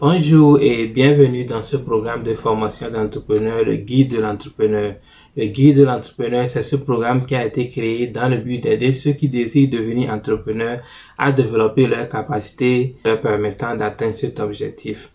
[0.00, 4.94] Bonjour et bienvenue dans ce programme de formation d'entrepreneur, le guide de l'entrepreneur.
[5.36, 8.92] Le guide de l'entrepreneur, c'est ce programme qui a été créé dans le but d'aider
[8.92, 10.78] ceux qui désirent devenir entrepreneurs
[11.18, 15.10] à développer leurs capacités leur permettant d'atteindre cet objectif.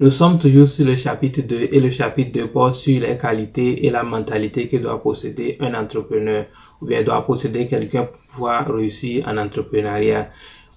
[0.00, 3.86] Nous sommes toujours sur le chapitre 2 et le chapitre 2 porte sur les qualités
[3.86, 6.44] et la mentalité que doit posséder un entrepreneur
[6.82, 10.30] ou bien doit posséder quelqu'un pour pouvoir réussir en entrepreneuriat.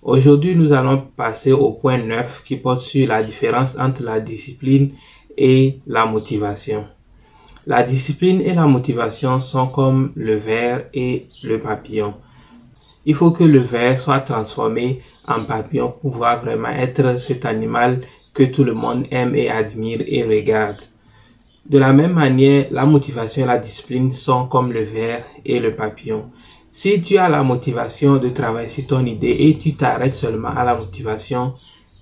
[0.03, 4.93] Aujourd'hui, nous allons passer au point 9 qui porte sur la différence entre la discipline
[5.37, 6.83] et la motivation.
[7.67, 12.15] La discipline et la motivation sont comme le verre et le papillon.
[13.05, 18.01] Il faut que le verre soit transformé en papillon pour pouvoir vraiment être cet animal
[18.33, 20.81] que tout le monde aime et admire et regarde.
[21.69, 25.71] De la même manière, la motivation et la discipline sont comme le verre et le
[25.71, 26.31] papillon.
[26.73, 30.63] Si tu as la motivation de travailler sur ton idée et tu t'arrêtes seulement à
[30.63, 31.53] la motivation,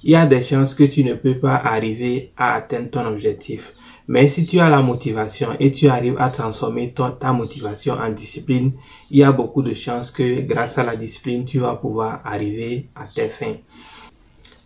[0.04, 3.74] il y a des chances que tu ne peux pas arriver à atteindre ton objectif.
[4.08, 8.74] Mais si tu as la motivation et tu arrives à transformer ta motivation en discipline,
[9.10, 12.90] il y a beaucoup de chances que grâce à la discipline, tu vas pouvoir arriver
[12.96, 13.58] à tes fins.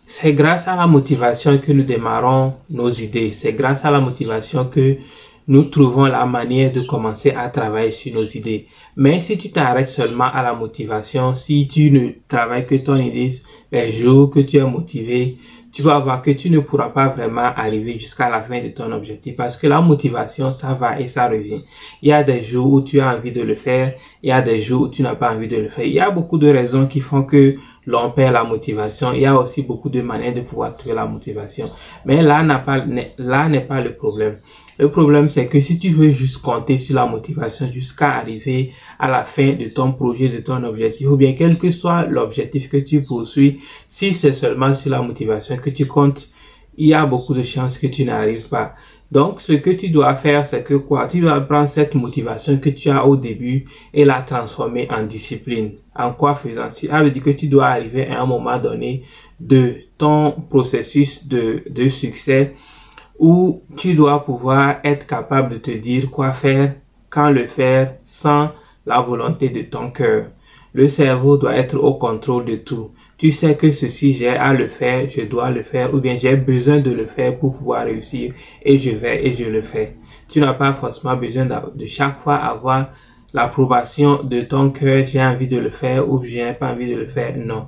[0.06, 3.32] C'est grâce à la motivation que nous démarrons nos idées.
[3.32, 4.98] C'est grâce à la motivation que
[5.46, 8.66] nous trouvons la manière de commencer à travailler sur nos idées.
[8.96, 13.32] Mais si tu t'arrêtes seulement à la motivation, si tu ne travailles que ton idée
[13.72, 15.36] les jours que tu es motivé,
[15.72, 18.92] tu vas voir que tu ne pourras pas vraiment arriver jusqu'à la fin de ton
[18.92, 21.64] objectif parce que la motivation, ça va et ça revient.
[22.00, 24.40] Il y a des jours où tu as envie de le faire, il y a
[24.40, 25.84] des jours où tu n'as pas envie de le faire.
[25.84, 29.12] Il y a beaucoup de raisons qui font que l'on perd la motivation.
[29.12, 31.68] Il y a aussi beaucoup de manières de pouvoir trouver la motivation.
[32.04, 34.38] Mais là, n'a pas, n'est pas le problème.
[34.78, 39.08] Le problème, c'est que si tu veux juste compter sur la motivation jusqu'à arriver à
[39.08, 42.78] la fin de ton projet, de ton objectif, ou bien quel que soit l'objectif que
[42.78, 46.28] tu poursuis, si c'est seulement sur la motivation que tu comptes,
[46.76, 48.74] il y a beaucoup de chances que tu n'arrives pas.
[49.12, 51.06] Donc, ce que tu dois faire, c'est que quoi?
[51.06, 55.74] Tu dois prendre cette motivation que tu as au début et la transformer en discipline.
[55.94, 56.68] En quoi faisant?
[56.72, 59.04] Ça veut dire que tu dois arriver à un moment donné
[59.38, 62.54] de ton processus de, de succès
[63.18, 66.74] où tu dois pouvoir être capable de te dire quoi faire,
[67.10, 68.50] quand le faire, sans
[68.86, 70.26] la volonté de ton cœur.
[70.72, 72.90] Le cerveau doit être au contrôle de tout.
[73.16, 76.34] Tu sais que ceci, j'ai à le faire, je dois le faire, ou bien j'ai
[76.34, 78.32] besoin de le faire pour pouvoir réussir,
[78.62, 79.96] et je vais et je le fais.
[80.28, 82.88] Tu n'as pas forcément besoin de chaque fois avoir
[83.32, 87.06] l'approbation de ton cœur, j'ai envie de le faire, ou j'ai pas envie de le
[87.06, 87.66] faire, non.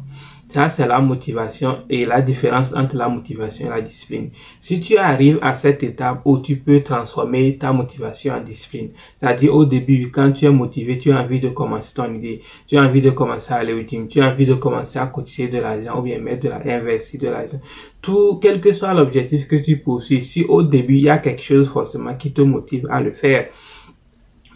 [0.57, 4.31] Ça, c'est la motivation et la différence entre la motivation et la discipline.
[4.59, 8.89] Si tu arrives à cette étape où tu peux transformer ta motivation en discipline,
[9.21, 12.79] c'est-à-dire au début, quand tu es motivé, tu as envie de commencer ton idée, tu
[12.79, 15.49] as envie de commencer à aller au gym, tu as envie de commencer à cotiser
[15.49, 17.61] de l'argent ou bien mettre de l'argent, investir de l'argent.
[18.01, 21.43] Tout, quel que soit l'objectif que tu poursuis, si au début, il y a quelque
[21.43, 23.49] chose forcément qui te motive à le faire,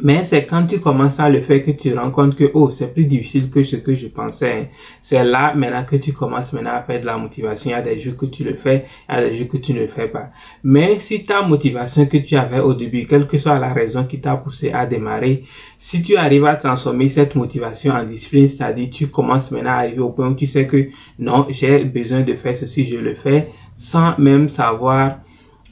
[0.03, 3.05] mais c'est quand tu commences à le faire que tu compte que, oh, c'est plus
[3.05, 4.53] difficile que ce que je pensais.
[4.53, 4.66] Hein.
[5.03, 7.71] C'est là, maintenant, que tu commences maintenant à faire de la motivation.
[7.71, 9.56] Il y a des jours que tu le fais, il y a des jours que
[9.59, 10.31] tu ne le fais pas.
[10.62, 14.21] Mais si ta motivation que tu avais au début, quelle que soit la raison qui
[14.21, 15.44] t'a poussé à démarrer,
[15.78, 20.00] si tu arrives à transformer cette motivation en discipline, c'est-à-dire tu commences maintenant à arriver
[20.00, 20.88] au point où tu sais que,
[21.19, 25.19] non, j'ai besoin de faire ceci, je le fais, sans même savoir,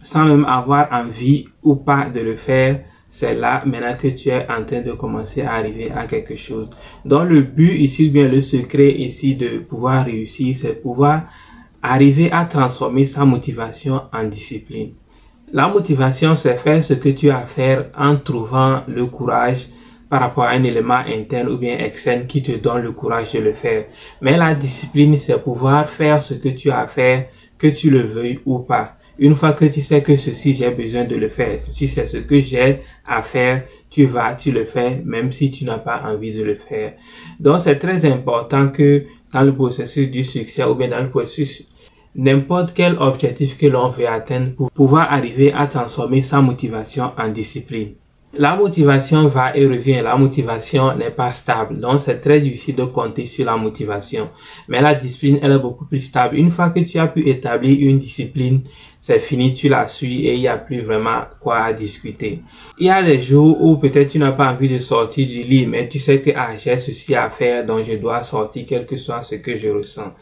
[0.02, 2.80] sans même avoir envie ou pas de le faire,
[3.18, 6.68] c'est là maintenant que tu es en train de commencer à arriver à quelque chose.
[7.04, 11.22] Donc le but ici, bien le secret ici de pouvoir réussir, c'est pouvoir
[11.82, 14.92] arriver à transformer sa motivation en discipline.
[15.52, 19.66] La motivation, c'est faire ce que tu as à faire en trouvant le courage
[20.08, 23.40] par rapport à un élément interne ou bien externe qui te donne le courage de
[23.40, 23.86] le faire.
[24.20, 27.24] Mais la discipline, c'est pouvoir faire ce que tu as à faire,
[27.58, 28.97] que tu le veuilles ou pas.
[29.20, 32.18] Une fois que tu sais que ceci, j'ai besoin de le faire, si c'est ce
[32.18, 36.32] que j'ai à faire, tu vas, tu le fais, même si tu n'as pas envie
[36.32, 36.92] de le faire.
[37.40, 41.66] Donc, c'est très important que dans le processus du succès ou bien dans le processus,
[42.14, 47.28] n'importe quel objectif que l'on veut atteindre pour pouvoir arriver à transformer sa motivation en
[47.28, 47.94] discipline.
[48.34, 50.00] La motivation va et revient.
[50.02, 51.80] La motivation n'est pas stable.
[51.80, 54.28] Donc, c'est très difficile de compter sur la motivation.
[54.68, 56.36] Mais la discipline, elle est beaucoup plus stable.
[56.36, 58.64] Une fois que tu as pu établir une discipline,
[59.00, 62.42] c'est fini, tu la suis et il n'y a plus vraiment quoi à discuter.
[62.78, 65.66] Il y a des jours où peut-être tu n'as pas envie de sortir du lit,
[65.66, 68.96] mais tu sais que ah, j'ai ceci à faire, donc je dois sortir quel que
[68.96, 70.12] soit ce que je ressens.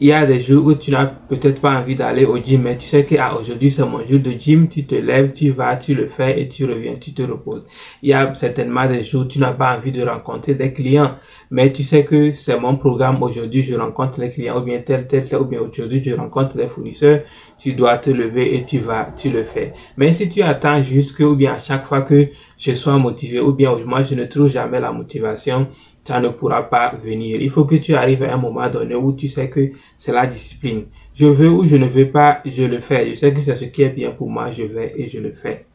[0.00, 2.76] Il y a des jours où tu n'as peut-être pas envie d'aller au gym, mais
[2.76, 5.76] tu sais que ah, aujourd'hui c'est mon jour de gym, tu te lèves, tu vas,
[5.76, 7.64] tu le fais et tu reviens, tu te reposes.
[8.02, 11.12] Il y a certainement des jours où tu n'as pas envie de rencontrer des clients,
[11.52, 15.06] mais tu sais que c'est mon programme aujourd'hui, je rencontre les clients, ou bien tel,
[15.06, 17.20] tel, tel, ou bien aujourd'hui je rencontre les fournisseurs,
[17.60, 19.72] tu dois te et tu vas, tu le fais.
[19.96, 22.28] Mais si tu attends jusque, ou bien à chaque fois que
[22.58, 25.66] je sois motivé, ou bien moi je ne trouve jamais la motivation,
[26.04, 27.40] ça ne pourra pas venir.
[27.40, 30.26] Il faut que tu arrives à un moment donné où tu sais que c'est la
[30.26, 30.84] discipline.
[31.14, 33.10] Je veux ou je ne veux pas, je le fais.
[33.10, 35.32] Je sais que c'est ce qui est bien pour moi, je vais et je le
[35.32, 35.66] fais.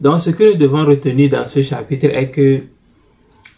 [0.00, 2.60] Donc ce que nous devons retenir dans ce chapitre est que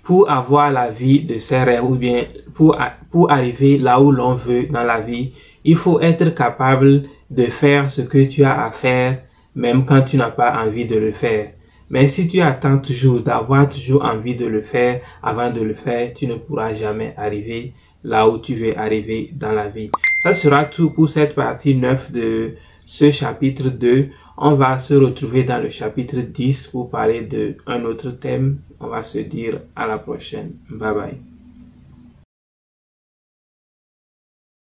[0.03, 2.25] pour avoir la vie de ses rêves ou bien
[2.55, 2.77] pour,
[3.11, 5.33] pour arriver là où l'on veut dans la vie,
[5.65, 9.19] il faut être capable de faire ce que tu as à faire
[9.55, 11.53] même quand tu n'as pas envie de le faire.
[11.91, 16.13] Mais si tu attends toujours d'avoir toujours envie de le faire avant de le faire,
[16.15, 17.73] tu ne pourras jamais arriver
[18.05, 19.91] là où tu veux arriver dans la vie.
[20.23, 22.55] Ça sera tout pour cette partie 9 de
[22.87, 24.09] ce chapitre 2.
[24.39, 28.61] On va se retrouver dans le chapitre 10 pour parler de autre thème.
[28.79, 30.53] On va se dire à la prochaine.
[30.71, 31.30] Bye bye.